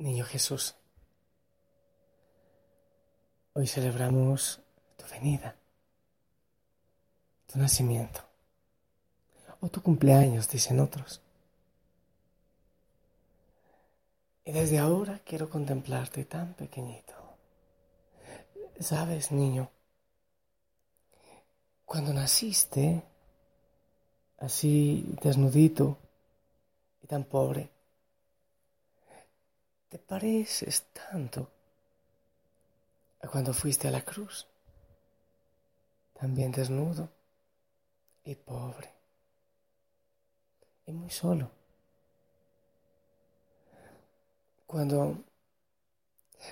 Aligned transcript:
Niño 0.00 0.24
Jesús, 0.24 0.74
hoy 3.52 3.66
celebramos 3.66 4.62
tu 4.96 5.04
venida, 5.10 5.54
tu 7.46 7.58
nacimiento 7.58 8.22
o 9.60 9.68
tu 9.68 9.82
cumpleaños, 9.82 10.48
dicen 10.48 10.80
otros. 10.80 11.20
Y 14.46 14.52
desde 14.52 14.78
ahora 14.78 15.20
quiero 15.22 15.50
contemplarte 15.50 16.24
tan 16.24 16.54
pequeñito. 16.54 17.12
Sabes, 18.80 19.30
niño, 19.30 19.70
cuando 21.84 22.14
naciste, 22.14 23.02
así 24.38 25.14
desnudito 25.22 25.98
y 27.02 27.06
tan 27.06 27.24
pobre, 27.24 27.68
te 29.90 29.98
pareces 29.98 30.84
tanto 30.92 31.50
a 33.20 33.28
cuando 33.28 33.52
fuiste 33.52 33.88
a 33.88 33.90
la 33.90 34.02
cruz, 34.02 34.46
también 36.14 36.52
desnudo 36.52 37.10
y 38.24 38.36
pobre 38.36 38.94
y 40.86 40.92
muy 40.92 41.10
solo. 41.10 41.50
Cuando, 44.64 45.24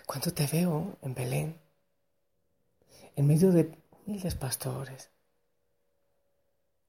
cuando 0.05 0.33
te 0.33 0.47
veo 0.49 0.99
en 1.03 1.15
Belén, 1.15 1.61
en 3.15 3.27
medio 3.27 3.53
de 3.53 3.73
humildes 3.93 4.35
pastores, 4.35 5.11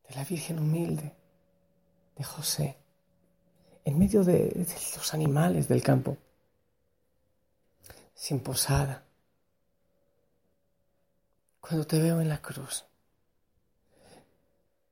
de 0.08 0.16
la 0.16 0.24
Virgen 0.24 0.58
humilde, 0.58 1.14
de 2.16 2.24
José, 2.24 2.76
en 3.86 4.00
medio 4.00 4.24
de, 4.24 4.50
de 4.50 4.76
los 4.96 5.14
animales 5.14 5.68
del 5.68 5.84
campo, 5.84 6.18
sin 8.20 8.42
posada. 8.42 9.02
Cuando 11.62 11.88
te 11.88 12.02
veo 12.02 12.20
en 12.20 12.28
la 12.28 12.42
cruz, 12.42 12.84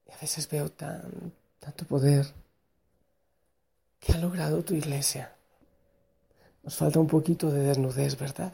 y 0.06 0.11
a 0.14 0.17
veces 0.17 0.47
veo 0.47 0.72
tan, 0.72 1.34
tanto 1.59 1.86
poder 1.86 2.25
que 4.00 4.14
ha 4.14 4.17
logrado 4.17 4.64
tu 4.64 4.73
iglesia. 4.75 5.36
Nos 6.64 6.78
falta 6.78 7.02
un 7.02 7.08
poquito 7.08 7.52
de 7.52 7.64
desnudez, 7.64 8.17
¿verdad? 8.17 8.53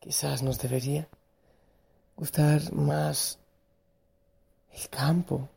Quizás 0.00 0.42
nos 0.42 0.58
debería 0.58 1.06
gustar 2.16 2.72
más 2.72 3.38
el 4.72 4.88
campo 4.88 5.50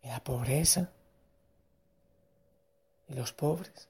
y 0.00 0.06
la 0.06 0.22
pobreza 0.22 0.92
y 3.08 3.14
los 3.14 3.32
pobres. 3.32 3.88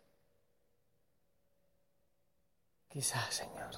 Quizás, 2.94 3.34
Señor. 3.34 3.74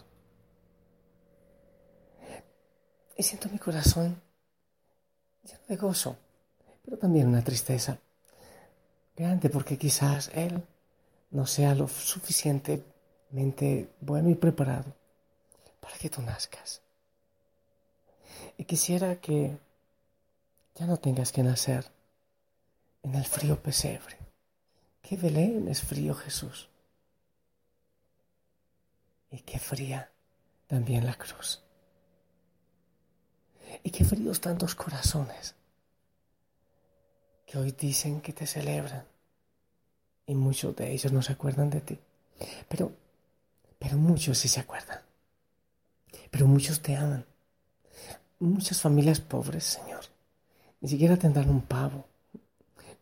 Y 3.16 3.22
siento 3.22 3.48
mi 3.48 3.58
corazón 3.58 4.20
lleno 5.42 5.62
de 5.66 5.76
gozo, 5.76 6.18
pero 6.84 6.98
también 6.98 7.26
una 7.26 7.42
tristeza 7.42 7.98
grande 9.16 9.48
porque 9.48 9.78
quizás 9.78 10.30
Él 10.34 10.62
no 11.30 11.46
sea 11.46 11.74
lo 11.74 11.88
suficientemente 11.88 13.88
bueno 14.02 14.28
y 14.28 14.34
preparado 14.34 14.94
para 15.80 15.96
que 15.96 16.10
tú 16.10 16.20
nazcas. 16.20 16.82
Y 18.58 18.64
quisiera 18.64 19.18
que 19.18 19.56
ya 20.74 20.84
no 20.84 20.98
tengas 20.98 21.32
que 21.32 21.42
nacer 21.42 21.90
en 23.02 23.14
el 23.14 23.24
frío 23.24 23.62
pesebre. 23.62 24.18
Que 25.00 25.16
Belén 25.16 25.68
es 25.68 25.80
frío 25.80 26.14
Jesús 26.14 26.68
y 29.30 29.38
qué 29.40 29.58
fría 29.58 30.10
también 30.66 31.06
la 31.06 31.14
cruz. 31.14 31.62
Y 33.82 33.90
qué 33.90 34.04
fríos 34.04 34.40
tantos 34.40 34.74
corazones 34.74 35.54
que 37.44 37.58
hoy 37.58 37.72
dicen 37.72 38.20
que 38.20 38.32
te 38.32 38.46
celebran 38.46 39.04
y 40.26 40.34
muchos 40.34 40.74
de 40.74 40.92
ellos 40.92 41.12
no 41.12 41.22
se 41.22 41.32
acuerdan 41.32 41.70
de 41.70 41.80
ti. 41.80 41.98
Pero, 42.68 42.92
pero 43.78 43.96
muchos 43.96 44.38
sí 44.38 44.48
se 44.48 44.60
acuerdan. 44.60 45.00
Pero 46.30 46.46
muchos 46.46 46.80
te 46.80 46.96
aman. 46.96 47.24
Muchas 48.38 48.80
familias 48.80 49.20
pobres, 49.20 49.64
Señor, 49.64 50.04
ni 50.80 50.88
siquiera 50.88 51.16
tendrán 51.16 51.48
un 51.48 51.62
pavo, 51.62 52.04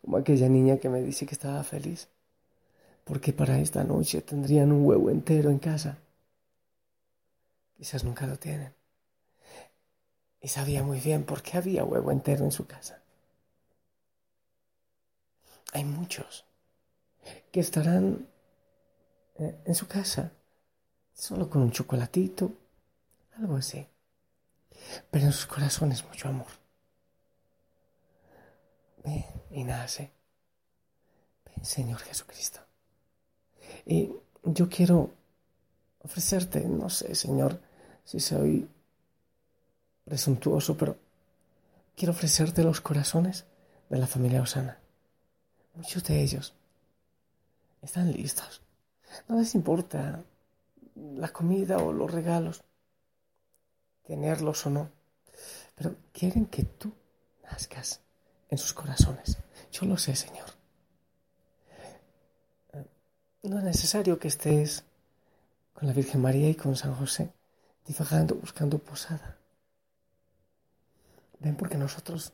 como 0.01 0.17
aquella 0.17 0.47
niña 0.47 0.77
que 0.77 0.87
me 0.87 1.01
dice 1.01 1.25
que 1.25 1.33
estaba 1.33 1.61
feliz, 1.63 2.07
porque 3.03 3.33
para 3.33 3.59
esta 3.59 3.83
noche 3.83 4.21
tendrían 4.21 4.71
un 4.71 4.85
huevo 4.85 5.09
entero 5.09 5.49
en 5.49 5.59
casa. 5.59 5.97
Quizás 7.77 8.03
nunca 8.03 8.25
lo 8.25 8.37
tienen. 8.37 8.73
Y 10.41 10.47
sabía 10.47 10.83
muy 10.83 10.99
bien 10.99 11.25
por 11.25 11.41
qué 11.41 11.57
había 11.57 11.83
huevo 11.83 12.11
entero 12.11 12.45
en 12.45 12.51
su 12.51 12.65
casa. 12.65 13.01
Hay 15.73 15.83
muchos 15.83 16.45
que 17.51 17.59
estarán 17.59 18.27
eh, 19.37 19.59
en 19.65 19.75
su 19.75 19.87
casa 19.87 20.31
solo 21.13 21.49
con 21.49 21.61
un 21.63 21.71
chocolatito, 21.71 22.53
algo 23.37 23.55
así. 23.55 23.85
Pero 25.09 25.25
en 25.25 25.31
sus 25.31 25.47
corazones 25.47 26.05
mucho 26.05 26.27
amor. 26.29 26.47
Ven 29.03 29.25
y 29.51 29.63
nace. 29.63 30.11
Ven, 31.45 31.65
Señor 31.65 31.99
Jesucristo. 31.99 32.59
Y 33.85 34.11
yo 34.43 34.69
quiero 34.69 35.11
ofrecerte, 36.03 36.61
no 36.61 36.89
sé, 36.89 37.15
Señor, 37.15 37.59
si 38.05 38.19
soy 38.19 38.69
presuntuoso, 40.05 40.77
pero 40.77 40.97
quiero 41.95 42.13
ofrecerte 42.13 42.63
los 42.63 42.79
corazones 42.79 43.45
de 43.89 43.97
la 43.97 44.07
familia 44.07 44.41
Osana. 44.41 44.79
Muchos 45.73 46.03
de 46.05 46.21
ellos 46.21 46.53
están 47.81 48.11
listos. 48.11 48.61
No 49.27 49.37
les 49.37 49.55
importa 49.55 50.23
la 50.95 51.29
comida 51.29 51.77
o 51.77 51.91
los 51.91 52.11
regalos, 52.11 52.63
tenerlos 54.03 54.65
o 54.65 54.69
no, 54.69 54.89
pero 55.75 55.95
quieren 56.13 56.45
que 56.45 56.63
tú 56.63 56.93
nazcas 57.43 58.01
en 58.49 58.57
sus 58.57 58.73
corazones. 58.73 59.37
Yo 59.71 59.85
lo 59.85 59.97
sé, 59.97 60.15
Señor. 60.15 60.45
No 63.43 63.59
es 63.59 63.63
necesario 63.63 64.17
que 64.17 64.27
estés 64.27 64.83
con 65.73 65.87
la 65.87 65.93
Virgen 65.93 66.21
María 66.21 66.49
y 66.49 66.55
con 66.55 66.75
San 66.75 66.95
José, 66.95 67.31
divagando, 67.85 68.35
buscando 68.35 68.79
posada. 68.79 69.37
Ven 71.39 71.55
porque 71.55 71.77
nosotros 71.77 72.33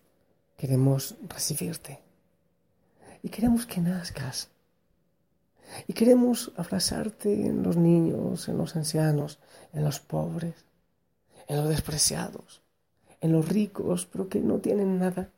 queremos 0.58 1.16
recibirte 1.28 2.00
y 3.24 3.30
queremos 3.30 3.66
que 3.66 3.82
nazcas. 3.82 4.50
Y 5.88 5.94
queremos 5.94 6.52
abrazarte 6.58 7.48
en 7.48 7.64
los 7.64 7.78
niños, 7.78 8.50
en 8.50 8.58
los 8.58 8.76
ancianos, 8.76 9.40
en 9.72 9.84
los 9.86 10.00
pobres, 10.00 10.56
en 11.48 11.58
los 11.58 11.70
despreciados, 11.70 12.62
en 13.22 13.32
los 13.32 13.48
ricos, 13.48 14.06
pero 14.06 14.28
que 14.28 14.40
no 14.40 14.60
tienen 14.60 15.00
nada. 15.00 15.32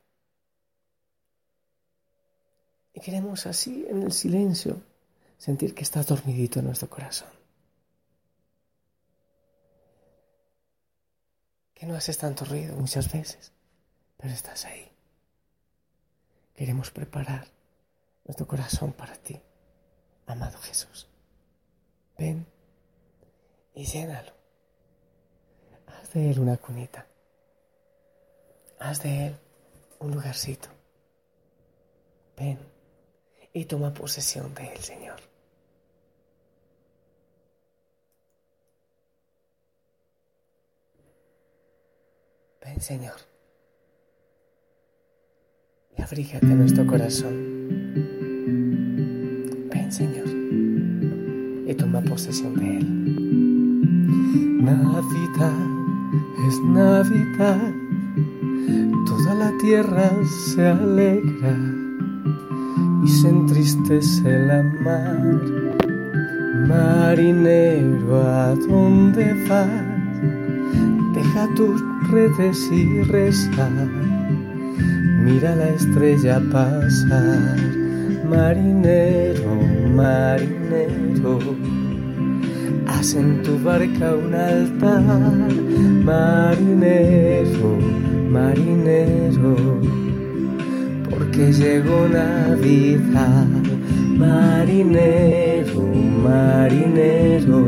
Y 2.94 3.00
queremos 3.00 3.46
así, 3.46 3.86
en 3.90 4.02
el 4.04 4.12
silencio, 4.12 4.82
sentir 5.38 5.76
que 5.76 5.84
estás 5.84 6.08
dormidito 6.08 6.60
en 6.60 6.66
nuestro 6.66 6.90
corazón. 6.90 7.43
Que 11.84 11.90
no 11.90 11.98
haces 11.98 12.18
tanto 12.18 12.46
ruido 12.46 12.78
muchas 12.78 13.12
veces, 13.12 13.52
pero 14.16 14.34
estás 14.34 14.64
ahí. 14.64 14.90
Queremos 16.56 16.92
preparar 16.92 17.46
nuestro 18.24 18.48
corazón 18.48 18.94
para 18.94 19.18
ti, 19.18 19.38
amado 20.26 20.58
Jesús. 20.60 21.10
Ven 22.18 22.48
y 23.76 23.84
llénalo. 23.84 24.32
Haz 25.88 26.14
de 26.14 26.32
él 26.32 26.40
una 26.40 26.56
cunita. 26.56 27.06
Haz 28.80 29.04
de 29.04 29.28
él 29.28 29.40
un 30.00 30.12
lugarcito. 30.12 30.70
Ven 32.38 32.60
y 33.52 33.66
toma 33.66 33.94
posesión 33.94 34.56
de 34.56 34.72
él, 34.72 34.80
Señor. 34.80 35.33
Ven, 42.64 42.80
Señor, 42.80 43.16
y 45.98 46.02
abrígate 46.02 46.46
nuestro 46.46 46.86
corazón. 46.88 47.34
Ven, 49.70 49.92
Señor, 49.92 50.28
y 51.68 51.74
toma 51.76 52.02
posesión 52.02 52.56
de 52.56 52.78
él. 52.78 54.64
Navidad 54.64 55.74
es 56.48 56.60
Navidad, 56.62 57.74
toda 59.06 59.36
la 59.36 59.52
tierra 59.58 60.12
se 60.54 60.68
alegra 60.68 61.58
y 63.04 63.08
se 63.10 63.28
entristece 63.28 64.48
la 64.48 64.64
mar. 64.64 65.42
Marinero, 66.68 68.22
¿a 68.26 68.56
dónde 68.56 69.34
vas? 69.50 69.68
Deja 71.14 71.48
tus 71.56 71.93
redes 72.14 72.70
y 72.72 73.02
reza. 73.04 73.70
Mira 75.26 75.56
la 75.56 75.70
estrella 75.70 76.42
pasar. 76.52 77.58
Marinero, 78.30 79.56
marinero, 79.96 81.40
haz 82.88 83.16
en 83.16 83.42
tu 83.44 83.58
barca 83.64 84.14
un 84.16 84.34
altar. 84.34 85.52
Marinero, 86.12 87.78
marinero, 88.30 89.56
porque 91.10 91.52
llegó 91.52 92.08
Navidad. 92.08 93.48
Marinero, 94.18 95.82
marinero, 96.24 97.68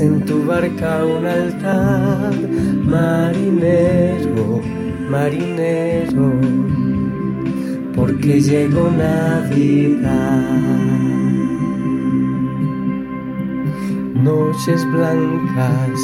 en 0.00 0.24
tu 0.24 0.44
barca 0.44 1.04
un 1.04 1.24
altar. 1.24 2.34
Marinero, 2.84 4.60
marinero, 5.10 6.32
porque 7.94 8.40
llegó 8.40 8.90
Navidad. 8.90 10.42
Noches 14.14 14.84
blancas 14.92 15.98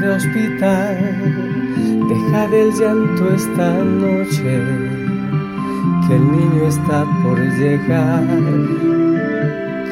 de 0.00 0.08
hospital, 0.08 0.96
deja 2.08 2.48
del 2.48 2.72
llanto 2.72 3.34
esta 3.34 3.84
noche, 3.84 4.62
que 6.06 6.14
el 6.16 6.32
niño 6.32 6.66
está 6.66 7.06
por 7.22 7.38
llegar, 7.38 8.24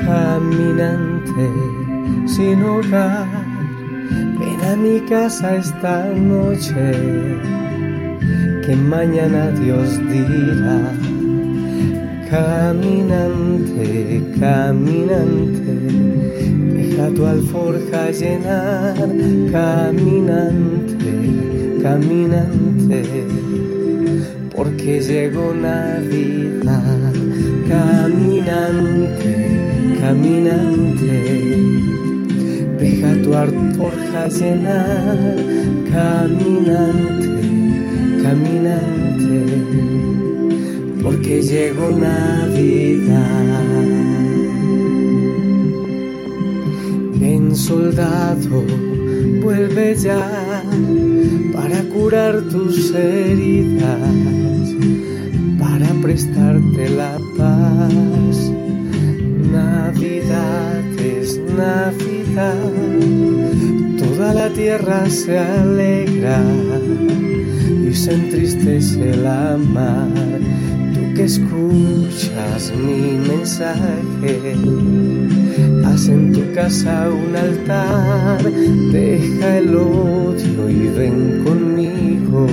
caminante 0.04 1.76
sin 2.26 2.62
hogar, 2.62 3.45
a 4.66 4.76
mi 4.76 5.00
casa 5.00 5.56
esta 5.56 6.04
noche, 6.14 6.92
que 8.64 8.74
mañana 8.76 9.50
Dios 9.52 9.98
dirá, 10.10 10.80
caminante, 12.30 14.22
caminante 14.40 15.76
deja 16.76 17.08
tu 17.14 17.26
alforja 17.26 18.10
llenar, 18.10 18.96
caminante, 19.52 21.12
caminante, 21.82 23.02
porque 24.54 25.00
llegó 25.00 25.54
Navidad, 25.54 27.12
caminante, 27.68 29.32
caminante, 30.00 31.16
deja 32.78 33.22
tu 33.22 33.34
alforja 33.34 34.28
llenar, 34.28 35.36
caminante, 35.90 37.28
caminante, 38.22 39.44
porque 41.02 41.42
llegó 41.42 41.90
Navidad. 41.90 43.66
soldado, 47.56 48.62
vuelve 49.42 49.94
ya 49.96 50.62
para 51.52 51.82
curar 51.84 52.42
tus 52.42 52.94
heridas, 52.94 53.98
para 55.58 55.88
prestarte 56.02 56.90
la 56.90 57.18
paz. 57.36 58.52
Navidad 59.50 60.84
es 61.00 61.38
Navidad, 61.56 62.15
toda 63.98 64.34
la 64.34 64.48
tierra 64.50 65.08
se 65.08 65.38
alegra 65.38 66.42
y 67.88 67.94
se 67.94 68.12
entristece 68.12 69.16
la 69.16 69.56
mar. 69.56 70.08
Tú 70.92 71.14
que 71.14 71.24
escuchas 71.24 72.72
mi 72.76 73.16
mensaje 73.28 74.54
Haz 75.86 76.08
en 76.08 76.32
tu 76.32 76.52
casa 76.52 77.08
un 77.08 77.34
altar, 77.34 78.42
deja 78.92 79.58
el 79.58 79.74
odio 79.74 80.68
y 80.68 80.88
ven 80.88 81.42
conmigo, 81.44 82.46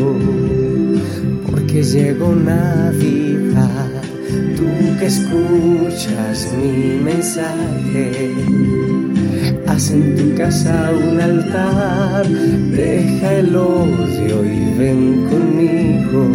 porque 1.50 1.84
llegó 1.84 2.34
Navidad. 2.34 4.02
Tú 4.56 4.66
que 5.00 5.08
escuchas 5.08 6.48
mi 6.58 7.04
mensaje, 7.04 8.34
haz 9.68 9.92
en 9.92 10.15
tu 10.15 10.36
casa 10.36 10.92
un 10.92 11.19
altar, 11.19 12.27
deja 12.27 13.33
el 13.33 13.56
odio 13.56 14.45
y 14.45 14.74
ven 14.77 15.27
conmigo, 15.30 16.31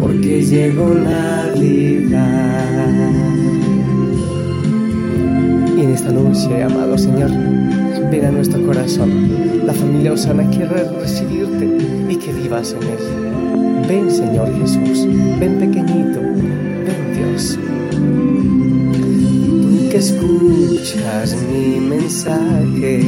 porque 0.00 0.42
llegó 0.42 0.94
Navidad. 0.94 2.64
Y 5.76 5.80
en 5.80 5.90
esta 5.92 6.10
noche, 6.12 6.62
amado 6.62 6.98
Señor, 6.98 7.30
ven 8.10 8.24
a 8.24 8.30
nuestro 8.30 8.64
corazón. 8.64 9.66
La 9.66 9.72
familia 9.74 10.12
Osana 10.12 10.48
quiere 10.50 10.84
recibirte 11.00 11.66
y 12.08 12.16
que 12.16 12.32
vivas 12.32 12.74
en 12.74 12.82
él. 12.82 13.86
Ven, 13.86 14.10
Señor 14.10 14.48
Jesús, 14.58 15.06
ven 15.38 15.58
pequeñito, 15.58 16.20
escuchas 19.98 21.34
mi 21.50 21.80
mensaje, 21.80 23.00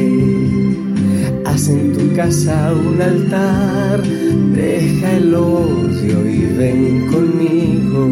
haz 1.45 1.69
en 1.69 1.93
tu 1.93 2.15
casa 2.17 2.73
un 2.75 3.01
altar, 3.01 4.03
deja 4.03 5.13
el 5.13 5.35
odio 5.35 6.29
y 6.29 6.47
ven 6.59 7.07
conmigo, 7.13 8.11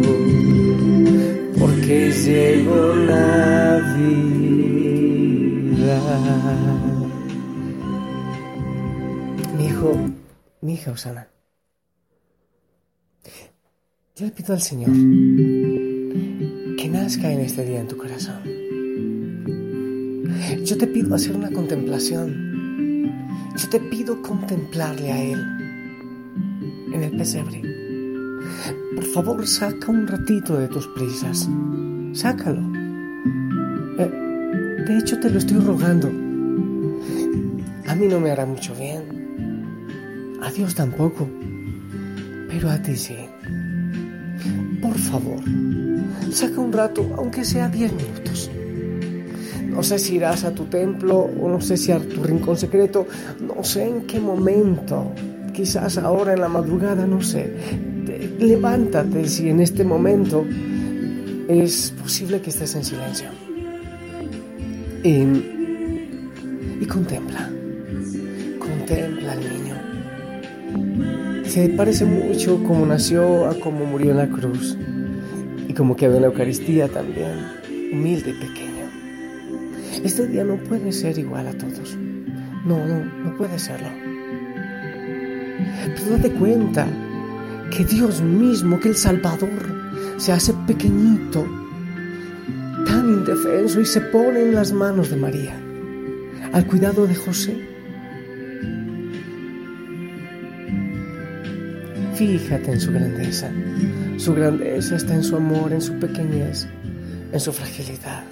porque 1.59 2.11
llegó 2.11 2.95
la 2.95 3.81
vida. 3.97 4.39
Mi 9.57 9.65
hijo, 9.65 9.93
mi 10.61 10.73
hija 10.75 10.91
Osana. 10.91 11.27
Yo 14.15 14.25
le 14.25 14.31
pido 14.31 14.53
al 14.53 14.61
Señor 14.61 14.91
que 16.77 16.87
nazca 16.87 17.29
en 17.29 17.41
este 17.41 17.65
día 17.65 17.81
en 17.81 17.87
tu 17.89 17.97
corazón. 17.97 18.68
Yo 20.63 20.77
te 20.77 20.87
pido 20.87 21.15
hacer 21.15 21.35
una 21.35 21.51
contemplación. 21.51 23.11
Yo 23.57 23.69
te 23.69 23.79
pido 23.79 24.21
contemplarle 24.21 25.11
a 25.11 25.21
Él 25.21 25.41
en 26.93 27.03
el 27.03 27.11
pesebre. 27.17 27.61
Por 28.95 29.05
favor, 29.05 29.47
saca 29.47 29.91
un 29.91 30.07
ratito 30.07 30.57
de 30.57 30.67
tus 30.67 30.87
prisas. 30.87 31.49
Sácalo. 32.13 32.61
Eh, 33.97 34.11
de 34.87 34.97
hecho, 34.97 35.19
te 35.19 35.29
lo 35.29 35.39
estoy 35.39 35.57
rogando. 35.59 36.07
A 37.87 37.95
mí 37.95 38.07
no 38.07 38.19
me 38.19 38.31
hará 38.31 38.45
mucho 38.45 38.73
bien. 38.75 40.37
A 40.41 40.51
Dios 40.51 40.75
tampoco. 40.75 41.29
Pero 42.49 42.69
a 42.69 42.81
ti 42.81 42.95
sí. 42.95 43.15
Por 44.81 44.97
favor, 44.97 45.41
saca 46.31 46.59
un 46.59 46.71
rato, 46.71 47.13
aunque 47.17 47.43
sea 47.43 47.67
10 47.67 47.93
minutos. 47.93 48.48
No 49.79 49.83
sé 49.83 49.97
si 49.97 50.15
irás 50.15 50.43
a 50.43 50.51
tu 50.51 50.65
templo 50.65 51.19
o 51.41 51.47
no 51.47 51.61
sé 51.61 51.77
si 51.77 51.93
a 51.93 51.99
tu 51.99 52.21
rincón 52.21 52.57
secreto, 52.57 53.07
no 53.39 53.63
sé 53.63 53.87
en 53.87 54.01
qué 54.01 54.19
momento, 54.19 55.13
quizás 55.53 55.97
ahora 55.97 56.33
en 56.33 56.41
la 56.41 56.49
madrugada, 56.49 57.07
no 57.07 57.21
sé. 57.21 57.53
Te- 58.05 58.29
levántate 58.45 59.25
si 59.29 59.47
en 59.47 59.61
este 59.61 59.85
momento 59.85 60.43
es 61.47 61.93
posible 62.01 62.41
que 62.41 62.49
estés 62.49 62.75
en 62.75 62.83
silencio. 62.83 63.29
Y, 65.01 65.23
y 66.81 66.85
contempla, 66.85 67.49
contempla 68.59 69.31
al 69.31 69.39
niño. 69.39 69.75
Se 71.45 71.69
parece 71.69 72.03
mucho 72.03 72.61
como 72.65 72.85
nació 72.85 73.45
a 73.47 73.57
como 73.57 73.85
murió 73.85 74.11
en 74.11 74.17
la 74.17 74.27
cruz 74.27 74.77
y 75.69 75.73
como 75.73 75.95
quedó 75.95 76.15
en 76.17 76.23
la 76.23 76.27
Eucaristía 76.27 76.89
también, 76.89 77.31
humilde 77.93 78.31
y 78.31 78.33
pequeño. 78.45 78.68
Este 80.03 80.27
día 80.27 80.43
no 80.43 80.57
puede 80.57 80.91
ser 80.91 81.17
igual 81.17 81.47
a 81.47 81.53
todos. 81.53 81.97
No, 82.65 82.85
no, 82.85 83.03
no 83.03 83.37
puede 83.37 83.59
serlo. 83.59 83.89
Pero 85.95 86.17
date 86.17 86.31
cuenta 86.31 86.87
que 87.69 87.83
Dios 87.83 88.21
mismo, 88.21 88.79
que 88.79 88.89
el 88.89 88.95
Salvador, 88.95 89.49
se 90.17 90.31
hace 90.31 90.53
pequeñito, 90.67 91.45
tan 92.85 93.09
indefenso 93.09 93.81
y 93.81 93.85
se 93.85 94.01
pone 94.01 94.41
en 94.41 94.55
las 94.55 94.71
manos 94.71 95.09
de 95.09 95.17
María, 95.17 95.55
al 96.53 96.65
cuidado 96.65 97.05
de 97.05 97.15
José. 97.15 97.57
Fíjate 102.15 102.71
en 102.71 102.79
su 102.81 102.91
grandeza. 102.91 103.49
Su 104.17 104.33
grandeza 104.33 104.95
está 104.97 105.15
en 105.15 105.23
su 105.23 105.37
amor, 105.37 105.71
en 105.71 105.81
su 105.81 105.93
pequeñez, 105.99 106.67
en 107.31 107.39
su 107.39 107.53
fragilidad. 107.53 108.23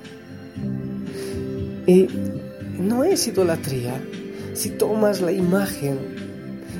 Y 1.87 2.07
no 2.77 3.03
es 3.03 3.27
idolatría 3.27 3.99
si 4.53 4.71
tomas 4.71 5.21
la 5.21 5.31
imagen 5.31 5.97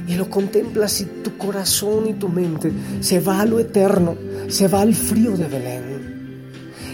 y 0.08 0.16
lo 0.16 0.30
contemplas 0.30 1.02
y 1.02 1.06
tu 1.06 1.38
corazón 1.38 2.08
y 2.08 2.14
tu 2.14 2.30
mente 2.30 2.72
se 3.00 3.20
va 3.20 3.42
a 3.42 3.46
lo 3.46 3.60
eterno, 3.60 4.16
se 4.48 4.68
va 4.68 4.82
al 4.82 4.94
frío 4.94 5.36
de 5.38 5.48
Belén 5.48 5.98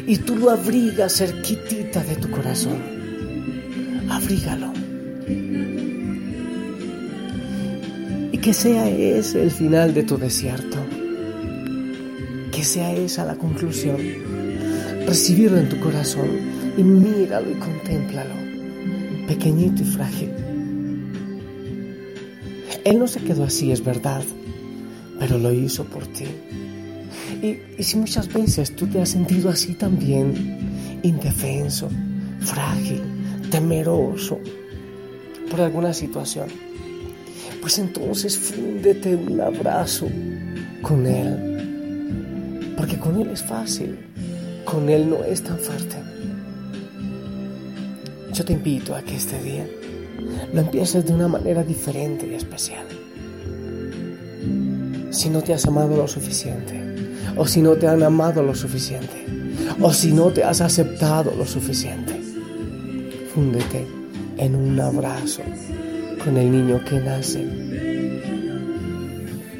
y 0.06 0.18
tú 0.18 0.36
lo 0.36 0.50
abrigas 0.52 1.18
cerquitita 1.18 2.04
de 2.04 2.16
tu 2.18 2.30
corazón. 2.30 2.78
Abrígalo. 4.10 4.74
Y 8.32 8.38
que 8.38 8.54
sea 8.54 8.90
ese 8.90 9.42
el 9.42 9.52
final 9.52 9.94
de 9.94 10.04
tu 10.04 10.18
desierto. 10.18 10.78
Que 12.52 12.64
sea 12.64 12.94
esa 12.94 13.26
la 13.26 13.36
conclusión. 13.36 13.98
Recibirlo 15.08 15.58
en 15.58 15.70
tu 15.70 15.80
corazón 15.80 16.63
y 16.78 16.84
míralo 16.84 17.52
y 17.52 17.56
contémplalo. 17.56 18.36
Pequeñito 19.28 19.84
y 19.84 19.86
frágil. 19.86 20.32
Él 22.84 23.00
no 23.00 23.08
se 23.08 23.22
quedó 23.22 23.46
así, 23.46 23.72
es 23.72 23.84
verdad, 23.84 24.24
pero 25.20 25.38
lo 25.38 25.54
hizo 25.54 25.86
por 25.86 26.06
ti. 26.08 26.26
Y, 27.42 27.84
si 27.84 27.98
muchas 27.98 28.32
veces 28.32 28.76
tú 28.76 28.88
te 28.88 29.02
has 29.02 29.10
sentido 29.10 29.50
así 29.50 29.74
también, 29.74 31.00
indefenso, 31.04 31.90
frágil, 32.42 33.02
temeroso 33.50 34.40
por 35.50 35.62
alguna 35.62 35.94
situación, 35.94 36.48
pues 37.62 37.80
entonces 37.80 38.38
fúndete 38.38 39.16
un 39.16 39.40
abrazo 39.40 40.10
con 40.82 41.06
Él. 41.06 42.74
Porque 42.76 42.98
con 42.98 43.22
Él 43.22 43.30
es 43.30 43.44
fácil, 43.44 43.98
con 44.66 44.90
Él 44.90 45.10
no 45.10 45.24
es 45.24 45.42
tan 45.42 45.58
fuerte. 45.58 45.96
Yo 48.34 48.44
te 48.44 48.54
invito 48.54 48.96
a 48.96 49.04
que 49.04 49.16
este 49.16 49.40
día 49.44 49.64
lo 50.52 50.62
empieces 50.62 51.06
de 51.06 51.14
una 51.14 51.28
manera 51.28 51.64
diferente 51.64 52.26
y 52.26 52.34
especial. 52.34 52.88
Si 55.12 55.30
no 55.30 55.44
te 55.44 55.54
has 55.54 55.68
amado 55.68 55.96
lo 55.96 56.08
suficiente, 56.08 56.82
o 57.38 57.46
si 57.46 57.62
no 57.62 57.76
te 57.76 57.88
han 57.88 58.02
amado 58.02 58.42
lo 58.42 58.56
suficiente, 58.56 59.24
o 59.80 59.94
si 59.94 60.14
no 60.14 60.32
te 60.32 60.44
has 60.44 60.62
aceptado 60.62 61.32
lo 61.38 61.46
suficiente. 61.46 62.20
Fúndete 63.36 63.86
en 64.38 64.56
un 64.56 64.80
abrazo 64.80 65.44
con 66.24 66.36
el 66.36 66.52
niño 66.52 66.84
que 66.86 67.00
nace. 67.00 67.48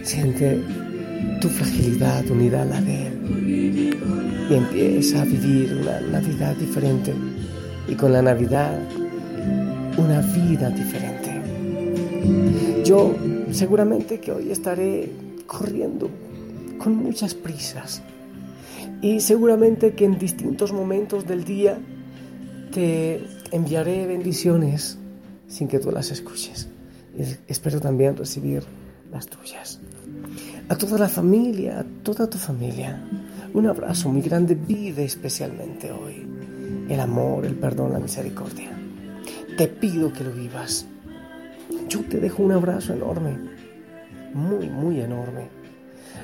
Siente 0.02 0.60
tu 1.40 1.48
fragilidad 1.48 2.28
unida 2.28 2.64
a 2.64 2.66
la 2.66 2.82
de 2.82 3.08
él 3.08 3.94
y 4.50 4.54
empieza 4.56 5.22
a 5.22 5.26
vivir 5.26 5.78
una 5.80 6.00
Navidad 6.02 6.56
diferente 6.56 7.14
y 7.88 7.96
con 7.96 8.14
la 8.14 8.22
Navidad 8.22 8.80
una 9.98 10.22
vida 10.22 10.70
diferente. 10.70 11.42
Yo 12.84 13.16
seguramente 13.52 14.20
que 14.20 14.32
hoy 14.32 14.52
estaré 14.52 15.12
corriendo 15.46 16.10
con 16.78 16.96
muchas 16.96 17.34
prisas. 17.34 18.02
Y 19.02 19.20
seguramente 19.20 19.94
que 19.94 20.06
en 20.06 20.18
distintos 20.18 20.72
momentos 20.72 21.28
del 21.28 21.44
día 21.44 21.78
te 22.72 23.22
enviaré 23.52 24.08
bendiciones 24.08 24.98
sin 25.48 25.68
que 25.68 25.80
tú 25.80 25.92
las 25.92 26.12
escuches. 26.12 26.70
Espero 27.48 27.80
también 27.80 28.18
recibir 28.18 28.64
las 29.12 29.28
tuyas. 29.28 29.80
A 30.70 30.78
toda 30.78 30.98
la 30.98 31.10
familia, 31.10 31.82
a 31.82 31.84
toda 32.04 32.30
tu 32.30 32.38
familia, 32.38 33.04
un 33.54 33.68
abrazo 33.68 34.10
muy 34.10 34.22
grande. 34.22 34.56
Vive 34.56 35.04
especialmente 35.04 35.92
hoy 35.92 36.33
el 36.90 37.00
amor, 37.00 37.46
el 37.46 37.56
perdón, 37.56 37.94
la 37.94 38.00
misericordia. 38.00 38.72
Te 39.58 39.68
pido 39.68 40.12
que 40.12 40.24
lo 40.24 40.32
vivas. 40.32 40.86
Yo 41.88 42.02
te 42.02 42.20
dejo 42.20 42.44
un 42.44 42.52
abrazo 42.52 42.94
enorme, 42.94 43.38
muy, 44.34 44.70
muy 44.70 45.00
enorme 45.00 45.64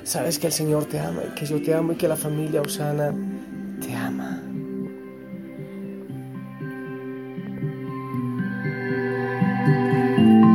Sabes 0.04 0.40
que 0.40 0.48
el 0.48 0.54
Señor 0.54 0.86
te 0.86 1.00
ama 1.00 1.22
y 1.30 1.36
que 1.36 1.46
yo 1.46 1.62
te 1.62 1.74
amo 1.74 1.92
y 1.94 1.96
que 1.96 2.08
la 2.08 2.16
familia 2.16 2.62
Osana 2.62 3.14
te 3.80 3.94
ama. 3.94 4.42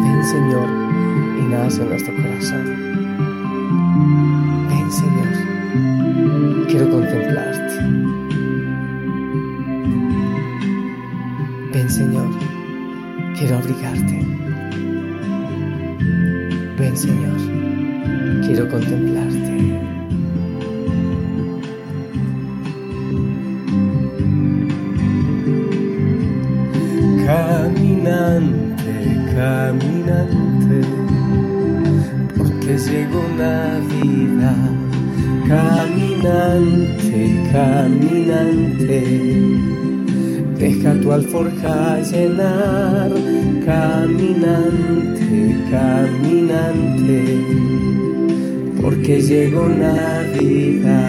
Ven 0.03 0.25
Señor 0.25 0.69
y 1.39 1.43
nace 1.51 1.83
en 1.83 1.89
nuestro 1.89 2.17
corazón. 2.17 2.65
Ven 4.69 4.91
Señor, 4.91 6.67
quiero 6.69 6.91
contemplarte. 6.91 8.04
Ven 11.75 11.91
Señor, 11.91 12.31
quiero 13.37 13.59
abrigarte. 13.59 14.25
Ven 16.79 16.97
Señor 16.97 17.65
quiero 18.47 18.69
contemplarte. 18.69 19.55
Caminante, 27.27 28.95
caminante, 29.35 30.81
porque 32.37 32.79
llegó 32.79 33.23
Navidad. 33.37 34.71
Caminante, 35.49 37.21
caminante, 37.53 38.99
deja 40.65 40.95
tu 41.03 41.13
alforja 41.13 42.01
llenar. 42.11 43.11
Caminante, 43.67 45.31
caminante 45.71 47.21
porque 48.81 49.21
llegó 49.23 49.69
Navidad. 49.69 51.05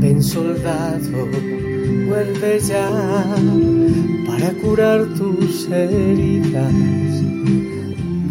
Ven 0.00 0.22
soldado, 0.22 1.18
vuelve 2.08 2.52
ya 2.70 2.88
para 4.26 4.50
curar 4.62 5.00
tus 5.18 5.68
heridas, 5.68 6.74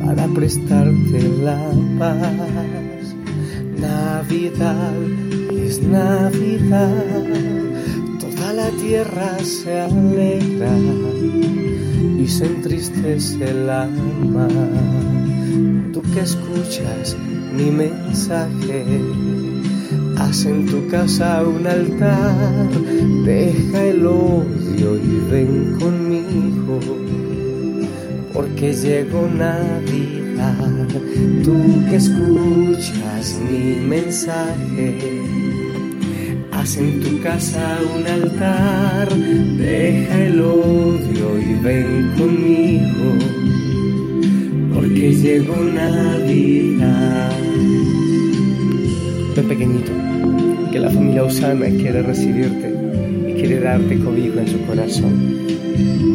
para 0.04 0.26
prestarte 0.28 1.20
la 1.44 1.62
paz. 2.00 3.16
Navidad 3.80 5.29
es 5.70 5.84
Navidad, 5.84 7.06
toda 8.20 8.54
la 8.54 8.70
tierra 8.72 9.38
se 9.44 9.82
alegra 9.82 10.72
y 12.18 12.28
se 12.28 12.46
entristece 12.46 13.52
el 13.52 13.70
alma 13.70 14.48
tú 15.94 16.02
que 16.12 16.22
escuchas 16.22 17.16
mi 17.56 17.70
mensaje. 17.70 18.84
Haz 20.18 20.46
en 20.46 20.66
tu 20.66 20.88
casa 20.88 21.44
un 21.44 21.66
altar, 21.68 22.70
deja 23.26 23.84
el 23.84 24.08
odio 24.08 24.98
y 24.98 25.32
ven 25.32 25.78
conmigo, 25.80 26.80
porque 28.34 28.74
llegó 28.74 29.28
Navidad. 29.28 30.29
Tú 31.44 31.54
que 31.90 31.96
escuchas 31.98 33.40
mi 33.50 33.88
mensaje, 33.88 34.98
haz 36.52 36.78
en 36.78 37.02
tu 37.02 37.22
casa 37.22 37.80
un 37.96 38.08
altar, 38.08 39.10
deja 39.10 40.26
el 40.26 40.40
odio 40.40 41.40
y 41.40 41.54
ven 41.64 42.14
conmigo 42.18 43.40
porque 44.74 45.14
llegó 45.14 45.56
Navidad. 45.58 47.32
Ven 49.36 49.48
pequeñito, 49.48 49.92
que 50.72 50.80
la 50.80 50.90
familia 50.90 51.24
Osana 51.26 51.66
quiere 51.66 52.02
recibirte 52.02 52.74
y 53.28 53.34
quiere 53.34 53.60
darte 53.60 54.00
cobijo 54.00 54.40
en 54.40 54.48
su 54.48 54.60
corazón. 54.66 55.38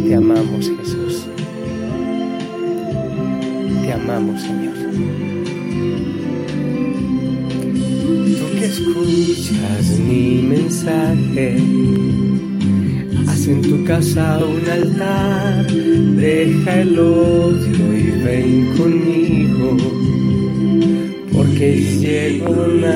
Te 0.06 0.14
amamos, 0.14 0.70
Jesús. 0.78 1.03
Amamos, 4.04 4.40
Señor. 4.42 4.74
Tú 8.38 8.58
que 8.58 8.66
escuchas 8.66 9.98
mi 9.98 10.42
mensaje 10.42 11.56
en 13.46 13.60
tu 13.60 13.84
casa 13.84 14.38
un 14.38 14.66
altar, 14.70 15.66
deja 15.66 16.80
el 16.80 16.98
odio 16.98 17.98
y 17.98 18.10
ven 18.24 18.74
conmigo, 18.76 19.76
porque 21.30 21.76
llegó 22.00 22.66
Navidad. 22.66 22.94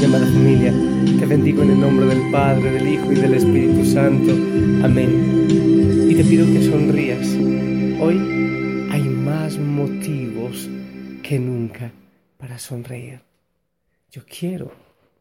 Llamada 0.00 0.26
familia, 0.26 0.74
te 1.20 1.26
bendigo 1.26 1.62
en 1.62 1.70
el 1.70 1.80
nombre 1.80 2.06
del 2.06 2.30
Padre, 2.32 2.72
del 2.72 2.94
Hijo 2.94 3.12
y 3.12 3.14
del 3.14 3.34
Espíritu 3.34 3.84
Santo. 3.84 4.32
Amén. 4.82 5.46
Y 6.10 6.14
te 6.16 6.24
pido 6.24 6.46
que 6.46 6.68
sonrías 6.68 7.28
Hoy 7.98 8.18
hay 8.90 9.02
más 9.04 9.56
motivos 9.56 10.68
que 11.22 11.38
nunca 11.38 11.90
para 12.36 12.58
sonreír. 12.58 13.22
Yo 14.10 14.22
quiero 14.26 14.70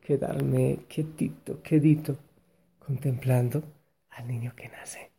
quedarme 0.01 0.79
quietito, 0.89 1.63
quedito, 1.63 2.17
contemplando 2.77 3.63
al 4.09 4.27
niño 4.27 4.53
que 4.57 4.67
nace. 4.67 5.09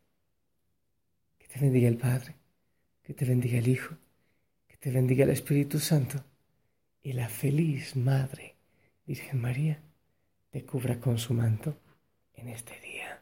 Que 1.38 1.46
te 1.48 1.58
bendiga 1.58 1.88
el 1.88 1.96
Padre, 1.96 2.34
que 3.02 3.14
te 3.14 3.24
bendiga 3.24 3.58
el 3.58 3.68
Hijo, 3.68 3.96
que 4.68 4.76
te 4.76 4.90
bendiga 4.90 5.24
el 5.24 5.30
Espíritu 5.30 5.78
Santo 5.78 6.22
y 7.02 7.14
la 7.14 7.30
feliz 7.30 7.96
Madre, 7.96 8.54
Virgen 9.06 9.40
María, 9.40 9.80
te 10.50 10.62
cubra 10.62 11.00
con 11.00 11.16
su 11.16 11.32
manto 11.32 11.74
en 12.34 12.48
este 12.48 12.78
día. 12.80 13.15